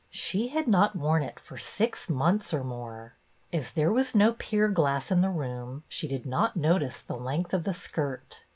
She 0.09 0.47
had 0.47 0.67
not 0.67 0.95
worn 0.95 1.21
it 1.21 1.39
for 1.39 1.59
six 1.59 2.09
months 2.09 2.55
or 2.55 2.63
more. 2.63 3.13
As 3.53 3.69
there 3.69 3.91
was 3.91 4.15
no 4.15 4.33
pier 4.33 4.67
glass 4.67 5.11
in 5.11 5.21
the 5.21 5.29
room 5.29 5.83
she 5.87 6.07
did 6.07 6.25
not 6.25 6.55
notice 6.57 7.01
the 7.03 7.13
length 7.15 7.53
of 7.53 7.65
the 7.65 7.73
skirt. 7.75 8.41